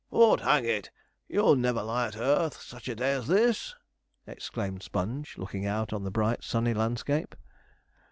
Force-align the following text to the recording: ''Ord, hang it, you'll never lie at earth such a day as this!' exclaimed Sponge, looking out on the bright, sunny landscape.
''Ord, 0.11 0.39
hang 0.39 0.65
it, 0.65 0.89
you'll 1.27 1.55
never 1.55 1.83
lie 1.83 2.07
at 2.07 2.17
earth 2.17 2.59
such 2.59 2.87
a 2.87 2.95
day 2.95 3.13
as 3.13 3.27
this!' 3.27 3.75
exclaimed 4.25 4.81
Sponge, 4.81 5.37
looking 5.37 5.67
out 5.67 5.93
on 5.93 6.03
the 6.03 6.09
bright, 6.09 6.43
sunny 6.43 6.73
landscape. 6.73 7.35